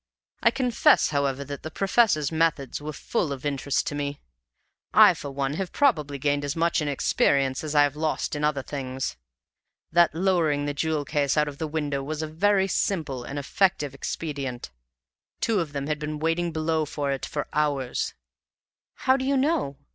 [0.41, 4.19] I confess, however, that the professors' methods were full of interest to me.
[4.95, 8.43] I, for one, have probably gained as much in experience as I have lost in
[8.43, 9.15] other things.
[9.91, 13.93] That lowering the jewel case out of the window was a very simple and effective
[13.93, 14.71] expedient;
[15.39, 18.15] two of them had been waiting below for it for hours."
[19.03, 19.77] "How do you know?"